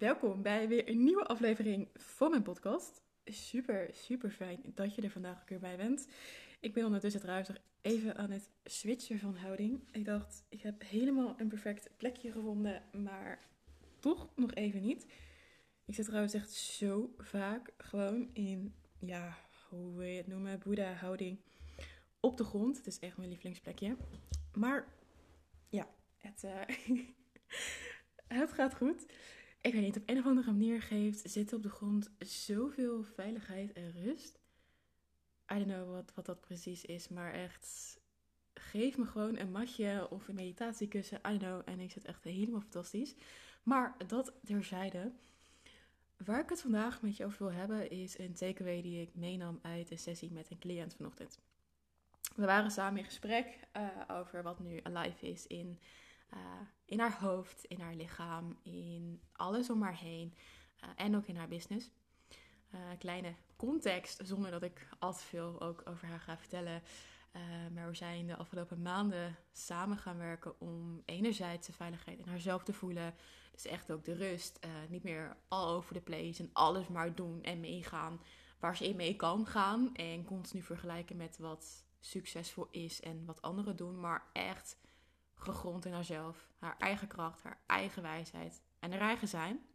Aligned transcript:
Welkom 0.00 0.42
bij 0.42 0.68
weer 0.68 0.88
een 0.88 1.04
nieuwe 1.04 1.26
aflevering 1.26 1.88
van 1.94 2.30
mijn 2.30 2.42
podcast. 2.42 3.02
Super, 3.24 3.88
super 3.92 4.30
fijn 4.30 4.60
dat 4.74 4.94
je 4.94 5.02
er 5.02 5.10
vandaag 5.10 5.44
weer 5.48 5.58
bij 5.58 5.76
bent. 5.76 6.08
Ik 6.60 6.72
ben 6.72 6.84
ondertussen 6.84 7.20
trouwens 7.20 7.48
nog 7.48 7.58
even 7.80 8.16
aan 8.16 8.30
het 8.30 8.50
switchen 8.64 9.18
van 9.18 9.36
houding. 9.36 9.88
Ik 9.92 10.04
dacht, 10.04 10.44
ik 10.48 10.62
heb 10.62 10.82
helemaal 10.82 11.34
een 11.38 11.48
perfect 11.48 11.90
plekje 11.96 12.32
gevonden, 12.32 12.82
maar 12.92 13.38
toch 13.98 14.28
nog 14.36 14.54
even 14.54 14.80
niet. 14.80 15.06
Ik 15.84 15.94
zit 15.94 16.04
trouwens 16.04 16.34
echt 16.34 16.50
zo 16.50 17.14
vaak 17.18 17.72
gewoon 17.78 18.30
in, 18.32 18.74
ja, 18.98 19.38
hoe 19.68 19.96
wil 19.96 20.06
je 20.06 20.16
het 20.16 20.26
noemen, 20.26 20.58
Boeddha-houding 20.58 21.38
op 22.20 22.36
de 22.36 22.44
grond. 22.44 22.76
Het 22.76 22.86
is 22.86 22.98
echt 22.98 23.16
mijn 23.16 23.28
lievelingsplekje. 23.28 23.96
Maar 24.52 24.86
ja, 25.68 25.88
het, 26.18 26.42
uh, 26.44 26.98
het 28.40 28.52
gaat 28.52 28.74
goed. 28.74 29.06
Ik 29.60 29.72
weet 29.72 29.82
niet, 29.82 29.96
op 29.96 30.02
een 30.06 30.18
of 30.18 30.26
andere 30.26 30.50
manier 30.50 30.82
geeft 30.82 31.30
zitten 31.30 31.56
op 31.56 31.62
de 31.62 31.68
grond 31.68 32.10
zoveel 32.18 33.02
veiligheid 33.02 33.72
en 33.72 33.92
rust. 33.92 34.38
I 35.52 35.54
don't 35.54 35.66
know 35.66 35.90
wat, 35.90 36.12
wat 36.14 36.26
dat 36.26 36.40
precies 36.40 36.84
is, 36.84 37.08
maar 37.08 37.32
echt 37.32 37.98
geef 38.54 38.96
me 38.96 39.04
gewoon 39.04 39.38
een 39.38 39.50
matje 39.50 40.06
of 40.10 40.28
een 40.28 40.34
meditatiekussen. 40.34 41.18
I 41.18 41.38
don't 41.38 41.40
know. 41.40 41.62
En 41.64 41.80
ik 41.80 41.90
zit 41.90 42.04
echt 42.04 42.24
helemaal 42.24 42.60
fantastisch. 42.60 43.14
Maar 43.62 43.94
dat 44.06 44.32
terzijde. 44.44 45.12
Waar 46.16 46.40
ik 46.40 46.48
het 46.48 46.60
vandaag 46.60 47.02
met 47.02 47.16
je 47.16 47.24
over 47.24 47.38
wil 47.38 47.52
hebben 47.52 47.90
is 47.90 48.18
een 48.18 48.34
takeaway 48.34 48.82
die 48.82 49.00
ik 49.00 49.14
meenam 49.14 49.58
uit 49.62 49.90
een 49.90 49.98
sessie 49.98 50.32
met 50.32 50.50
een 50.50 50.58
cliënt 50.58 50.94
vanochtend. 50.94 51.38
We 52.36 52.46
waren 52.46 52.70
samen 52.70 52.98
in 52.98 53.04
gesprek 53.04 53.58
uh, 53.76 53.88
over 54.08 54.42
wat 54.42 54.58
nu 54.58 54.80
alive 54.82 55.26
is 55.26 55.46
in, 55.46 55.78
uh, 56.34 56.40
in 56.84 57.00
haar 57.00 57.18
hoofd, 57.20 57.64
in 57.64 57.80
haar 57.80 57.94
lichaam, 57.94 58.58
in 58.62 59.20
alles 59.32 59.70
om 59.70 59.82
haar 59.82 59.96
heen 59.96 60.34
uh, 60.84 60.90
en 60.96 61.16
ook 61.16 61.26
in 61.26 61.36
haar 61.36 61.48
business. 61.48 61.90
kleine 62.98 63.34
context, 63.56 64.20
zonder 64.24 64.50
dat 64.50 64.62
ik 64.62 64.88
al 64.98 65.12
te 65.12 65.18
veel 65.18 65.60
ook 65.60 65.82
over 65.84 66.08
haar 66.08 66.20
ga 66.20 66.38
vertellen. 66.38 66.82
maar 67.74 67.88
we 67.88 67.94
zijn 67.94 68.26
de 68.26 68.36
afgelopen 68.36 68.82
maanden 68.82 69.36
samen 69.52 69.96
gaan 69.96 70.18
werken 70.18 70.60
om 70.60 71.02
enerzijds 71.04 71.66
de 71.66 71.72
veiligheid 71.72 72.18
in 72.18 72.28
haarzelf 72.28 72.62
te 72.62 72.72
voelen. 72.72 73.14
Dus 73.52 73.66
echt 73.66 73.92
ook 73.92 74.04
de 74.04 74.14
rust. 74.14 74.58
niet 74.88 75.02
meer 75.02 75.36
all 75.48 75.68
over 75.68 75.94
the 75.94 76.00
place 76.00 76.42
en 76.42 76.50
alles 76.52 76.88
maar 76.88 77.14
doen 77.14 77.42
en 77.42 77.60
meegaan 77.60 78.20
waar 78.60 78.76
ze 78.76 78.88
in 78.88 78.96
mee 78.96 79.16
kan 79.16 79.46
gaan. 79.46 79.94
En 79.94 80.24
continu 80.24 80.62
vergelijken 80.62 81.16
met 81.16 81.38
wat 81.38 81.84
succesvol 82.00 82.68
is 82.70 83.00
en 83.00 83.24
wat 83.24 83.42
anderen 83.42 83.76
doen, 83.76 84.00
maar 84.00 84.24
echt 84.32 84.76
gegrond 85.42 85.84
in 85.84 85.92
haarzelf, 85.92 86.50
haar 86.58 86.78
eigen 86.78 87.08
kracht, 87.08 87.42
haar 87.42 87.60
eigen 87.66 88.02
wijsheid 88.02 88.62
en 88.78 88.90
haar 88.90 89.00
eigen 89.00 89.28
zijn. 89.28 89.66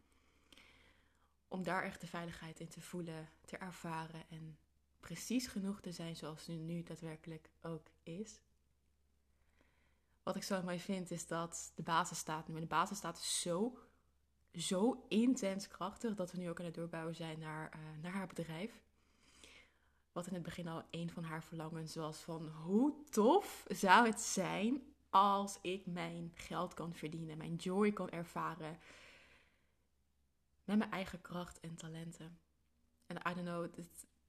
Om 1.48 1.62
daar 1.62 1.82
echt 1.82 2.00
de 2.00 2.06
veiligheid 2.06 2.60
in 2.60 2.68
te 2.68 2.80
voelen, 2.80 3.28
te 3.44 3.56
ervaren 3.56 4.28
en 4.28 4.58
precies 5.00 5.46
genoeg 5.46 5.80
te 5.80 5.92
zijn 5.92 6.16
zoals 6.16 6.44
ze 6.44 6.52
nu 6.52 6.82
daadwerkelijk 6.82 7.50
ook 7.62 7.86
is. 8.02 8.40
Wat 10.22 10.36
ik 10.36 10.42
zo 10.42 10.62
mooi 10.62 10.80
vind 10.80 11.10
is 11.10 11.26
dat 11.26 11.72
de 11.74 11.82
basis 11.82 12.18
staat 12.18 12.48
nu. 12.48 12.60
De 12.60 12.66
basis 12.66 12.96
staat 12.96 13.18
zo, 13.18 13.78
zo 14.52 15.04
intens 15.08 15.68
krachtig 15.68 16.14
dat 16.14 16.32
we 16.32 16.38
nu 16.38 16.48
ook 16.48 16.58
aan 16.58 16.64
het 16.64 16.74
doorbouwen 16.74 17.14
zijn 17.14 17.38
naar, 17.38 17.72
uh, 17.74 18.02
naar 18.02 18.12
haar 18.12 18.26
bedrijf 18.26 18.84
wat 20.16 20.26
in 20.26 20.34
het 20.34 20.42
begin 20.42 20.68
al 20.68 20.82
een 20.90 21.10
van 21.10 21.24
haar 21.24 21.42
verlangens 21.42 21.94
was 21.94 22.18
van 22.18 22.48
hoe 22.48 22.94
tof 23.10 23.64
zou 23.68 24.06
het 24.06 24.20
zijn 24.20 24.82
als 25.20 25.58
ik 25.60 25.86
mijn 25.86 26.32
geld 26.34 26.74
kan 26.74 26.94
verdienen, 26.94 27.36
mijn 27.36 27.54
joy 27.54 27.92
kan 27.92 28.10
ervaren 28.10 28.78
met 30.64 30.78
mijn 30.78 30.90
eigen 30.90 31.20
kracht 31.20 31.60
en 31.60 31.74
talenten. 31.74 32.38
En 33.06 33.16
I 33.16 33.34
don't 33.34 33.46
know, 33.46 33.68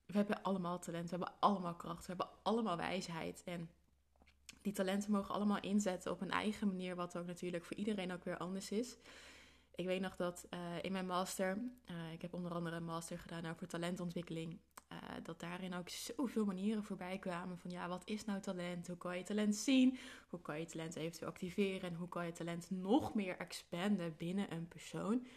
we 0.05 0.13
hebben 0.13 0.41
allemaal 0.41 0.79
talent, 0.79 1.09
we 1.09 1.15
hebben 1.15 1.35
allemaal 1.39 1.75
kracht, 1.75 2.05
we 2.05 2.13
hebben 2.17 2.29
allemaal 2.43 2.77
wijsheid 2.77 3.43
en 3.43 3.69
die 4.61 4.73
talenten 4.73 5.11
mogen 5.11 5.33
allemaal 5.33 5.61
inzetten 5.61 6.11
op 6.11 6.21
een 6.21 6.31
eigen 6.31 6.67
manier, 6.67 6.95
wat 6.95 7.17
ook 7.17 7.25
natuurlijk 7.25 7.63
voor 7.63 7.77
iedereen 7.77 8.11
ook 8.11 8.23
weer 8.23 8.37
anders 8.37 8.71
is. 8.71 8.97
Ik 9.75 9.85
weet 9.85 10.01
nog 10.01 10.15
dat 10.15 10.47
uh, 10.49 10.59
in 10.81 10.91
mijn 10.91 11.05
master, 11.05 11.57
uh, 11.89 12.11
ik 12.11 12.21
heb 12.21 12.33
onder 12.33 12.53
andere 12.53 12.75
een 12.75 12.85
master 12.85 13.19
gedaan 13.19 13.45
over 13.45 13.67
talentontwikkeling. 13.67 14.59
Uh, 14.91 14.97
dat 15.23 15.39
daarin 15.39 15.73
ook 15.73 15.89
zoveel 15.89 16.45
manieren 16.45 16.83
voorbij 16.83 17.17
kwamen 17.17 17.57
van 17.57 17.71
ja, 17.71 17.87
wat 17.87 18.01
is 18.05 18.25
nou 18.25 18.41
talent? 18.41 18.87
Hoe 18.87 18.97
kan 18.97 19.17
je 19.17 19.23
talent 19.23 19.55
zien? 19.55 19.97
Hoe 20.29 20.41
kan 20.41 20.59
je 20.59 20.65
talent 20.65 20.95
eventueel 20.95 21.29
activeren? 21.29 21.89
En 21.89 21.95
hoe 21.95 22.09
kan 22.09 22.25
je 22.25 22.31
talent 22.31 22.69
nog 22.69 23.13
meer 23.13 23.37
expanden 23.37 24.15
binnen 24.17 24.53
een 24.53 24.67
persoon? 24.67 25.27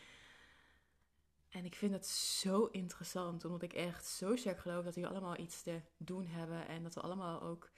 En 1.48 1.64
ik 1.64 1.74
vind 1.74 1.92
het 1.92 2.06
zo 2.06 2.64
interessant, 2.64 3.44
omdat 3.44 3.62
ik 3.62 3.72
echt 3.72 4.06
zo 4.06 4.36
sterk 4.36 4.58
geloof 4.58 4.84
dat 4.84 4.94
we 4.94 5.08
allemaal 5.08 5.38
iets 5.38 5.62
te 5.62 5.80
doen 5.96 6.26
hebben. 6.26 6.68
En 6.68 6.82
dat 6.82 6.94
we 6.94 7.00
allemaal 7.00 7.42
ook 7.42 7.70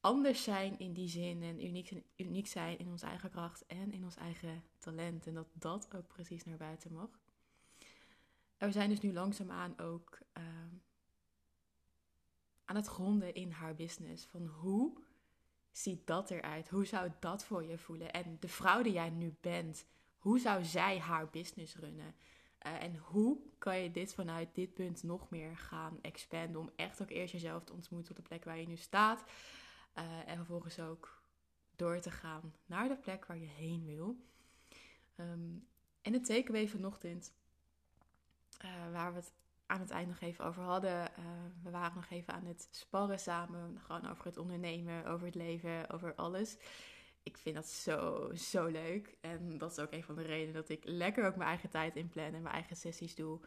anders 0.00 0.42
zijn 0.42 0.78
in 0.78 0.92
die 0.92 1.08
zin. 1.08 1.42
En 1.42 1.64
uniek, 1.66 2.02
uniek 2.16 2.46
zijn 2.46 2.78
in 2.78 2.88
onze 2.88 3.06
eigen 3.06 3.30
kracht 3.30 3.66
en 3.66 3.92
in 3.92 4.04
ons 4.04 4.16
eigen 4.16 4.64
talent. 4.78 5.26
En 5.26 5.34
dat 5.34 5.48
dat 5.52 5.88
ook 5.94 6.06
precies 6.06 6.44
naar 6.44 6.56
buiten 6.56 6.92
mag 6.92 7.08
we 8.58 8.72
zijn 8.72 8.88
dus 8.88 9.00
nu 9.00 9.12
langzaamaan 9.12 9.78
ook 9.78 10.18
ehm, 10.32 10.74
aan 12.64 12.76
het 12.76 12.86
gronden 12.86 13.34
in 13.34 13.50
haar 13.50 13.74
business. 13.74 14.26
Van 14.26 14.46
hoe 14.46 15.02
ziet 15.70 16.06
dat 16.06 16.30
eruit? 16.30 16.68
Hoe 16.68 16.86
zou 16.86 17.10
dat 17.20 17.44
voor 17.44 17.64
je 17.64 17.78
voelen? 17.78 18.12
En 18.12 18.36
de 18.40 18.48
vrouw 18.48 18.82
die 18.82 18.92
jij 18.92 19.10
nu 19.10 19.36
bent, 19.40 19.86
hoe 20.18 20.38
zou 20.38 20.64
zij 20.64 20.98
haar 20.98 21.30
business 21.30 21.76
runnen? 21.76 22.14
Uh, 22.66 22.82
en 22.82 22.96
hoe 22.96 23.38
kan 23.58 23.78
je 23.78 23.90
dit 23.90 24.14
vanuit 24.14 24.54
dit 24.54 24.74
punt 24.74 25.02
nog 25.02 25.30
meer 25.30 25.56
gaan 25.56 25.98
expanden? 26.00 26.60
Om 26.60 26.70
echt 26.76 27.02
ook 27.02 27.10
eerst 27.10 27.32
jezelf 27.32 27.64
te 27.64 27.72
ontmoeten 27.72 28.10
op 28.10 28.16
de 28.16 28.22
plek 28.28 28.44
waar 28.44 28.58
je 28.58 28.66
nu 28.66 28.76
staat. 28.76 29.24
Uh, 29.98 30.28
en 30.28 30.36
vervolgens 30.36 30.78
ook 30.78 31.22
door 31.76 32.00
te 32.00 32.10
gaan 32.10 32.54
naar 32.66 32.88
de 32.88 32.96
plek 32.96 33.26
waar 33.26 33.38
je 33.38 33.46
heen 33.46 33.84
wil. 33.84 34.16
Um, 35.16 35.68
en 36.02 36.12
het 36.12 36.24
takeaway 36.24 36.68
vanochtend 36.68 37.32
uh, 38.64 38.92
waar 38.92 39.12
we 39.12 39.18
het 39.18 39.32
aan 39.66 39.80
het 39.80 39.90
eind 39.90 40.08
nog 40.08 40.20
even 40.20 40.44
over 40.44 40.62
hadden. 40.62 41.10
Uh, 41.18 41.24
we 41.62 41.70
waren 41.70 41.94
nog 41.94 42.10
even 42.10 42.34
aan 42.34 42.44
het 42.44 42.68
sparren 42.70 43.18
samen. 43.18 43.80
Gewoon 43.80 44.10
over 44.10 44.24
het 44.24 44.36
ondernemen, 44.36 45.06
over 45.06 45.26
het 45.26 45.34
leven, 45.34 45.90
over 45.90 46.14
alles. 46.14 46.56
Ik 47.22 47.36
vind 47.36 47.54
dat 47.54 47.68
zo, 47.68 48.30
zo 48.34 48.66
leuk. 48.66 49.16
En 49.20 49.58
dat 49.58 49.70
is 49.70 49.78
ook 49.78 49.92
een 49.92 50.04
van 50.04 50.14
de 50.14 50.22
redenen 50.22 50.54
dat 50.54 50.68
ik 50.68 50.82
lekker 50.84 51.26
ook 51.26 51.36
mijn 51.36 51.48
eigen 51.48 51.70
tijd 51.70 51.96
inplan 51.96 52.34
en 52.34 52.42
mijn 52.42 52.54
eigen 52.54 52.76
sessies 52.76 53.14
doe. 53.14 53.40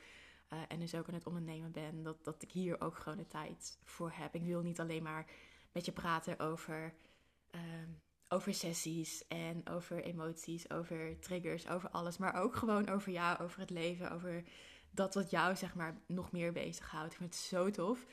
Uh, 0.53 0.59
en 0.67 0.79
dus 0.79 0.95
ook 0.95 1.07
aan 1.07 1.13
het 1.13 1.27
ondernemen 1.27 1.71
ben. 1.71 2.03
Dat, 2.03 2.23
dat 2.23 2.41
ik 2.41 2.51
hier 2.51 2.81
ook 2.81 2.97
gewoon 2.97 3.17
de 3.17 3.27
tijd 3.27 3.79
voor 3.83 4.11
heb. 4.13 4.35
Ik 4.35 4.43
wil 4.43 4.61
niet 4.61 4.79
alleen 4.79 5.03
maar 5.03 5.25
met 5.71 5.85
je 5.85 5.91
praten 5.91 6.39
over, 6.39 6.93
ehm, 7.49 7.89
over 8.27 8.53
sessies 8.53 9.27
en 9.27 9.69
over 9.69 10.03
emoties, 10.03 10.69
over 10.69 11.19
triggers, 11.19 11.67
over 11.67 11.89
alles. 11.89 12.17
Maar 12.17 12.41
ook 12.41 12.55
gewoon 12.55 12.89
over 12.89 13.11
jou, 13.11 13.39
over 13.39 13.59
het 13.59 13.69
leven, 13.69 14.11
over 14.11 14.43
dat 14.97 15.13
wat 15.13 15.29
jou 15.29 15.55
zeg 15.55 15.75
maar 15.75 16.01
nog 16.07 16.31
meer 16.31 16.51
bezighoudt. 16.51 17.11
Ik 17.11 17.17
vind 17.17 17.33
het 17.33 17.43
zo 17.43 17.69
tof. 17.71 18.05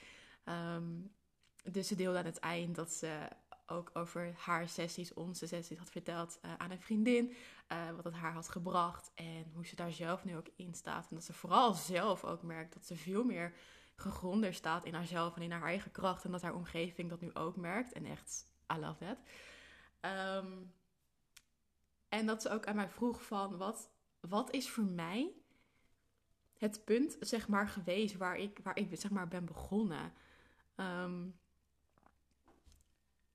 Um, 0.44 1.14
dus 1.62 1.86
ze 1.88 1.94
deelde 1.94 2.18
aan 2.18 2.24
het 2.24 2.38
eind 2.38 2.74
dat 2.74 2.92
ze 2.92 3.28
ook 3.66 3.90
over 3.92 4.34
haar 4.36 4.68
sessies, 4.68 5.14
onze 5.14 5.46
sessies, 5.46 5.78
had 5.78 5.90
verteld 5.90 6.38
uh, 6.42 6.54
aan 6.56 6.70
een 6.70 6.80
vriendin. 6.80 7.34
Uh, 7.72 7.90
wat 7.90 8.04
het 8.04 8.14
haar 8.14 8.32
had 8.32 8.48
gebracht 8.48 9.10
en 9.14 9.50
hoe 9.54 9.66
ze 9.66 9.76
daar 9.76 9.92
zelf 9.92 10.24
nu 10.24 10.36
ook 10.36 10.48
in 10.56 10.74
staat. 10.74 11.06
En 11.08 11.16
dat 11.16 11.24
ze 11.24 11.32
vooral 11.32 11.72
zelf 11.72 12.24
ook 12.24 12.42
merkt 12.42 12.74
dat 12.74 12.86
ze 12.86 12.96
veel 12.96 13.24
meer 13.24 13.54
gegronder 13.96 14.54
staat 14.54 14.84
in 14.84 14.94
haarzelf 14.94 15.36
en 15.36 15.42
in 15.42 15.50
haar 15.50 15.62
eigen 15.62 15.90
kracht. 15.90 16.24
En 16.24 16.30
dat 16.30 16.42
haar 16.42 16.54
omgeving 16.54 17.10
dat 17.10 17.20
nu 17.20 17.34
ook 17.34 17.56
merkt. 17.56 17.92
En 17.92 18.04
echt, 18.04 18.46
I 18.72 18.78
love 18.78 19.04
that. 19.04 19.18
Um, 20.44 20.72
en 22.08 22.26
dat 22.26 22.42
ze 22.42 22.50
ook 22.50 22.66
aan 22.66 22.76
mij 22.76 22.88
vroeg 22.88 23.22
van, 23.22 23.56
wat, 23.56 23.90
wat 24.20 24.50
is 24.50 24.70
voor 24.70 24.84
mij 24.84 25.43
het 26.64 26.84
punt, 26.84 27.16
zeg 27.20 27.48
maar, 27.48 27.68
geweest 27.68 28.16
waar 28.16 28.38
ik, 28.38 28.60
waar 28.62 28.78
ik 28.78 28.88
zeg 28.92 29.10
maar, 29.10 29.28
ben 29.28 29.44
begonnen. 29.44 30.12
Um, 30.76 31.34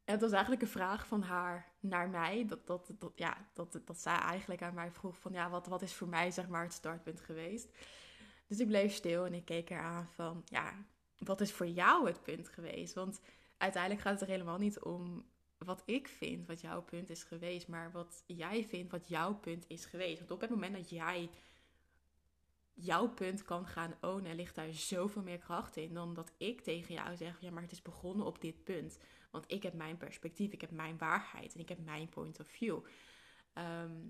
het 0.03 0.21
was 0.21 0.31
eigenlijk 0.31 0.61
een 0.61 0.67
vraag 0.67 1.07
van 1.07 1.21
haar 1.21 1.71
naar 1.79 2.09
mij. 2.09 2.45
Dat, 2.47 2.67
dat, 2.67 2.91
dat, 2.99 3.11
ja, 3.15 3.37
dat, 3.53 3.79
dat 3.85 3.99
zij 3.99 4.17
eigenlijk 4.17 4.61
aan 4.61 4.73
mij 4.73 4.91
vroeg 4.91 5.17
van... 5.17 5.31
Ja, 5.31 5.49
wat, 5.49 5.67
wat 5.67 5.81
is 5.81 5.93
voor 5.93 6.07
mij 6.07 6.31
zeg 6.31 6.47
maar 6.47 6.63
het 6.63 6.73
startpunt 6.73 7.21
geweest? 7.21 7.67
Dus 8.47 8.59
ik 8.59 8.67
bleef 8.67 8.93
stil 8.93 9.25
en 9.25 9.33
ik 9.33 9.45
keek 9.45 9.69
eraan 9.69 10.07
van... 10.13 10.41
Ja, 10.45 10.73
wat 11.17 11.41
is 11.41 11.51
voor 11.51 11.67
jou 11.67 12.07
het 12.07 12.21
punt 12.21 12.49
geweest? 12.49 12.93
Want 12.93 13.21
uiteindelijk 13.57 14.01
gaat 14.01 14.13
het 14.13 14.21
er 14.21 14.35
helemaal 14.35 14.57
niet 14.57 14.79
om 14.79 15.25
wat 15.57 15.83
ik 15.85 16.07
vind 16.07 16.47
wat 16.47 16.61
jouw 16.61 16.81
punt 16.81 17.09
is 17.09 17.23
geweest... 17.23 17.67
maar 17.67 17.91
wat 17.91 18.23
jij 18.25 18.65
vindt 18.65 18.91
wat 18.91 19.07
jouw 19.07 19.33
punt 19.33 19.65
is 19.67 19.85
geweest. 19.85 20.19
Want 20.19 20.31
op 20.31 20.41
het 20.41 20.49
moment 20.49 20.75
dat 20.75 20.89
jij 20.89 21.29
jouw 22.81 23.09
punt 23.09 23.43
kan 23.43 23.67
gaan 23.67 23.95
ownen, 24.01 24.35
ligt 24.35 24.55
daar 24.55 24.73
zoveel 24.73 25.21
meer 25.21 25.37
kracht 25.37 25.77
in 25.77 25.93
dan 25.93 26.13
dat 26.13 26.31
ik 26.37 26.61
tegen 26.61 26.93
jou 26.93 27.15
zeg: 27.15 27.41
ja, 27.41 27.51
maar 27.51 27.61
het 27.63 27.71
is 27.71 27.81
begonnen 27.81 28.25
op 28.25 28.41
dit 28.41 28.63
punt. 28.63 28.97
Want 29.31 29.51
ik 29.51 29.63
heb 29.63 29.73
mijn 29.73 29.97
perspectief, 29.97 30.51
ik 30.51 30.61
heb 30.61 30.71
mijn 30.71 30.97
waarheid 30.97 31.53
en 31.53 31.59
ik 31.59 31.69
heb 31.69 31.79
mijn 31.85 32.09
point 32.09 32.39
of 32.39 32.47
view. 32.47 32.79
Ehm, 33.53 34.09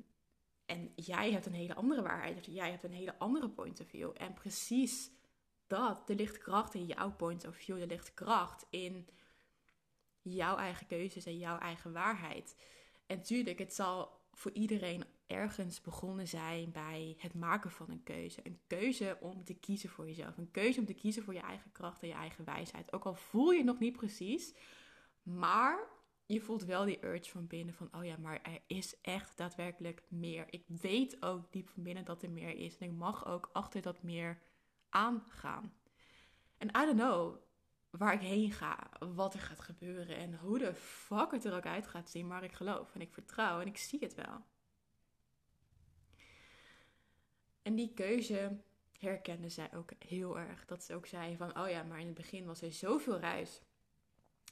En 0.66 0.92
jij 0.96 1.32
hebt 1.32 1.46
een 1.46 1.54
hele 1.54 1.76
andere 1.76 2.02
waarheid. 2.02 2.46
Jij 2.46 2.70
hebt 2.70 2.84
een 2.84 2.92
hele 2.94 3.20
andere 3.20 3.50
point 3.50 3.80
of 3.80 3.88
view. 3.88 4.12
En 4.14 4.34
precies 4.34 5.12
dat, 5.68 6.10
er 6.10 6.16
ligt 6.16 6.38
kracht 6.38 6.74
in 6.74 6.86
jouw 6.86 7.12
point 7.12 7.48
of 7.48 7.56
view. 7.56 7.82
Er 7.82 7.88
ligt 7.88 8.14
kracht 8.14 8.66
in 8.70 9.08
jouw 10.22 10.58
eigen 10.58 10.88
keuzes 10.88 11.26
en 11.26 11.38
jouw 11.38 11.58
eigen 11.58 11.92
waarheid. 11.92 12.56
En 13.06 13.22
tuurlijk, 13.22 13.60
het 13.60 13.74
zal 13.74 14.22
voor 14.32 14.52
iedereen 14.52 15.04
ergens 15.30 15.82
begonnen 15.82 16.28
zijn 16.28 16.72
bij 16.72 17.16
het 17.18 17.34
maken 17.34 17.72
van 17.72 17.90
een 17.90 18.04
keuze. 18.04 18.40
Een 18.44 18.60
keuze 18.68 19.18
om 19.20 19.44
te 19.44 19.54
kiezen 19.54 19.90
voor 19.90 20.08
jezelf. 20.08 20.38
Een 20.38 20.52
keuze 20.52 20.80
om 20.80 20.86
te 20.86 20.94
kiezen 20.94 21.24
voor 21.24 21.34
je 21.34 21.40
eigen 21.40 21.72
kracht 21.72 22.02
en 22.02 22.08
je 22.08 22.14
eigen 22.14 22.46
wijsheid. 22.46 22.94
Ook 22.94 23.04
al 23.04 23.16
voel 23.16 23.52
je 23.52 23.58
het 23.58 23.66
nog 23.66 23.80
niet 23.80 23.98
precies, 23.98 24.54
maar 25.24 25.88
je 26.26 26.42
voelt 26.42 26.64
wel 26.64 26.86
die 26.86 27.06
urge 27.06 27.30
van 27.30 27.48
binnen 27.48 27.74
van, 27.74 27.90
oh 27.92 28.06
ja, 28.06 28.18
maar 28.18 28.42
er 28.42 28.62
is 28.68 29.02
echt 29.02 29.38
daadwerkelijk 29.38 30.04
meer. 30.08 30.46
Ik 30.50 30.64
weet 30.68 31.22
ook 31.24 31.52
diep 31.52 31.70
van 31.70 31.84
binnen 31.84 32.06
dat 32.06 32.24
er 32.24 32.32
meer 32.32 32.56
is. 32.56 32.78
En 32.78 32.88
ik 32.88 32.96
mag 32.96 33.28
ook 33.28 33.50
achter 33.54 33.82
dat 33.82 34.04
meer 34.04 34.42
aangaan. 34.90 35.74
En 36.58 36.68
I 36.68 36.86
don't 36.86 37.00
know 37.00 37.36
waar 37.90 38.14
ik 38.14 38.22
heen 38.22 38.52
ga, 38.52 38.90
wat 39.00 39.34
er 39.34 39.40
gaat 39.40 39.60
gebeuren 39.60 40.18
en 40.18 40.40
hoe 40.40 40.60
de 40.60 40.74
fuck 40.74 41.32
het 41.32 41.46
er 41.46 41.56
ook 41.56 41.66
uit 41.66 41.88
gaat 41.88 42.10
zien. 42.10 42.28
Maar 42.28 42.44
ik 42.44 42.54
geloof 42.54 42.94
en 42.94 43.02
ik 43.02 43.14
vertrouw 43.14 43.60
en 43.60 43.68
ik 43.68 43.78
zie 43.78 44.00
het 44.00 44.16
wel. 44.16 44.44
En 47.62 47.76
die 47.76 47.94
keuze 47.94 48.58
herkende 49.00 49.50
zij 49.50 49.70
ook 49.76 49.92
heel 50.08 50.40
erg. 50.40 50.66
Dat 50.66 50.84
ze 50.84 50.96
ook 50.96 51.06
zei 51.06 51.38
van, 51.38 51.60
oh 51.60 51.70
ja, 51.70 51.84
maar 51.84 52.00
in 52.00 52.06
het 52.06 52.16
begin 52.16 52.46
was 52.46 52.62
er 52.62 52.74
zoveel 52.74 53.20
ruis. 53.20 53.62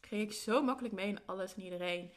Ging 0.01 0.21
ik 0.21 0.33
zo 0.33 0.63
makkelijk 0.63 0.93
mee 0.93 1.07
in 1.07 1.25
alles 1.25 1.55
en 1.55 1.61
iedereen. 1.61 2.11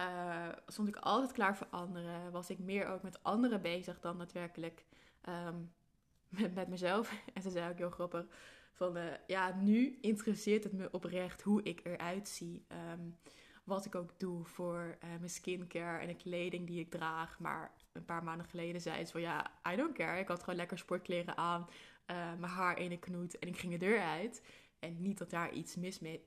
Uh, 0.00 0.48
stond 0.66 0.88
ik 0.88 0.96
altijd 0.96 1.32
klaar 1.32 1.56
voor 1.56 1.66
anderen. 1.70 2.32
Was 2.32 2.50
ik 2.50 2.58
meer 2.58 2.86
ook 2.86 3.02
met 3.02 3.22
anderen 3.22 3.62
bezig 3.62 4.00
dan 4.00 4.18
daadwerkelijk 4.18 4.84
um, 5.28 5.72
met, 6.28 6.54
met 6.54 6.68
mezelf. 6.68 7.22
En 7.34 7.42
ze 7.42 7.50
zei 7.50 7.70
ook 7.70 7.78
heel 7.78 7.90
grappig 7.90 8.26
van, 8.72 8.96
uh, 8.96 9.04
ja, 9.26 9.56
nu 9.60 9.98
interesseert 10.00 10.64
het 10.64 10.72
me 10.72 10.90
oprecht 10.90 11.42
hoe 11.42 11.62
ik 11.62 11.80
eruit 11.84 12.28
zie. 12.28 12.64
Um, 12.92 13.18
wat 13.64 13.84
ik 13.84 13.94
ook 13.94 14.18
doe 14.18 14.44
voor 14.44 14.96
uh, 15.04 15.10
mijn 15.18 15.30
skincare 15.30 15.98
en 15.98 16.08
de 16.08 16.14
kleding 16.14 16.66
die 16.66 16.80
ik 16.80 16.90
draag. 16.90 17.38
Maar 17.38 17.72
een 17.92 18.04
paar 18.04 18.24
maanden 18.24 18.46
geleden 18.46 18.80
zei 18.80 19.04
ze 19.04 19.12
van 19.12 19.20
ja, 19.20 19.50
I 19.72 19.76
don't 19.76 19.96
care. 19.96 20.20
Ik 20.20 20.28
had 20.28 20.40
gewoon 20.40 20.58
lekker 20.58 20.78
sportkleren 20.78 21.36
aan, 21.36 21.68
uh, 22.10 22.16
mijn 22.38 22.52
haar 22.52 22.78
in 22.78 22.92
een 22.92 22.98
knoet 22.98 23.38
en 23.38 23.48
ik 23.48 23.58
ging 23.58 23.72
de 23.72 23.78
deur 23.78 24.00
uit. 24.00 24.42
En 24.78 25.02
niet 25.02 25.18
dat 25.18 25.30
daar 25.30 25.52
iets 25.52 25.76
mis 25.76 25.98
mee, 25.98 26.24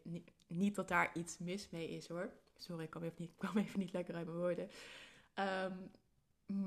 niet, 0.48 0.76
dat 0.76 0.88
daar 0.88 1.12
iets 1.14 1.38
mis 1.38 1.70
mee 1.70 1.90
is 1.90 2.08
hoor. 2.08 2.34
Sorry, 2.58 2.84
ik 2.84 2.90
kwam 2.90 3.04
even 3.04 3.16
niet, 3.18 3.32
even 3.66 3.80
niet 3.80 3.94
lekker 3.94 4.16
uit 4.16 4.26
mijn 4.26 4.38
woorden. 4.38 4.70
Um, 5.36 5.92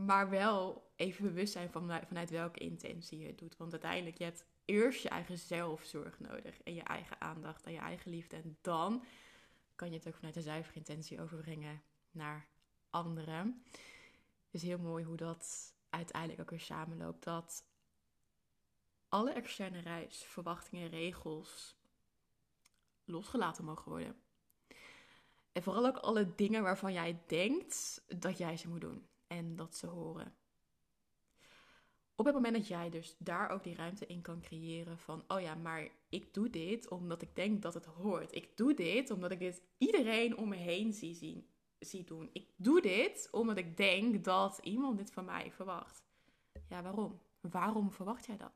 maar 0.06 0.30
wel 0.30 0.90
even 0.96 1.24
bewust 1.24 1.52
zijn 1.52 1.70
van, 1.70 1.90
vanuit 2.06 2.30
welke 2.30 2.58
intentie 2.58 3.18
je 3.18 3.26
het 3.26 3.38
doet. 3.38 3.56
Want 3.56 3.72
uiteindelijk, 3.72 4.18
je 4.18 4.24
hebt 4.24 4.44
eerst 4.64 5.02
je 5.02 5.08
eigen 5.08 5.38
zelfzorg 5.38 6.20
nodig. 6.20 6.62
En 6.62 6.74
je 6.74 6.82
eigen 6.82 7.20
aandacht 7.20 7.64
en 7.64 7.72
je 7.72 7.78
eigen 7.78 8.10
liefde. 8.10 8.36
En 8.36 8.56
dan 8.60 9.04
kan 9.74 9.90
je 9.90 9.96
het 9.96 10.08
ook 10.08 10.14
vanuit 10.14 10.36
een 10.36 10.42
zuivere 10.42 10.78
intentie 10.78 11.20
overbrengen 11.20 11.82
naar 12.10 12.46
anderen. 12.90 13.62
Is 14.56 14.62
heel 14.62 14.78
mooi 14.78 15.04
hoe 15.04 15.16
dat 15.16 15.74
uiteindelijk 15.90 16.40
ook 16.40 16.50
weer 16.50 16.60
samenloopt. 16.60 17.24
Dat 17.24 17.66
alle 19.08 19.30
externe 19.30 19.80
reis, 19.80 20.24
verwachtingen, 20.24 20.88
regels 20.88 21.76
losgelaten 23.04 23.64
mogen 23.64 23.90
worden. 23.90 24.16
En 25.52 25.62
vooral 25.62 25.86
ook 25.86 25.96
alle 25.96 26.34
dingen 26.34 26.62
waarvan 26.62 26.92
jij 26.92 27.22
denkt 27.26 28.04
dat 28.20 28.38
jij 28.38 28.56
ze 28.56 28.68
moet 28.68 28.80
doen 28.80 29.06
en 29.26 29.56
dat 29.56 29.76
ze 29.76 29.86
horen. 29.86 30.34
Op 32.14 32.24
het 32.24 32.34
moment 32.34 32.54
dat 32.54 32.68
jij 32.68 32.90
dus 32.90 33.16
daar 33.18 33.50
ook 33.50 33.64
die 33.64 33.74
ruimte 33.74 34.06
in 34.06 34.22
kan 34.22 34.40
creëren 34.40 34.98
van, 34.98 35.24
oh 35.28 35.40
ja, 35.40 35.54
maar 35.54 35.88
ik 36.08 36.34
doe 36.34 36.50
dit 36.50 36.88
omdat 36.88 37.22
ik 37.22 37.36
denk 37.36 37.62
dat 37.62 37.74
het 37.74 37.86
hoort. 37.86 38.34
Ik 38.34 38.56
doe 38.56 38.74
dit 38.74 39.10
omdat 39.10 39.30
ik 39.30 39.38
dit 39.38 39.62
iedereen 39.78 40.36
om 40.36 40.48
me 40.48 40.56
heen 40.56 40.92
zie, 40.92 41.14
zien, 41.14 41.48
zie 41.78 42.04
doen. 42.04 42.30
Ik 42.32 42.48
doe 42.56 42.80
dit 42.80 43.28
omdat 43.30 43.56
ik 43.56 43.76
denk 43.76 44.24
dat 44.24 44.58
iemand 44.62 44.98
dit 44.98 45.12
van 45.12 45.24
mij 45.24 45.52
verwacht. 45.52 46.04
Ja, 46.68 46.82
waarom? 46.82 47.20
Waarom 47.40 47.90
verwacht 47.90 48.26
jij 48.26 48.36
dat? 48.36 48.52